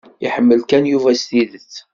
Iḥemmel-iken 0.25 0.83
Yuba 0.91 1.11
s 1.19 1.23
tidet. 1.29 1.73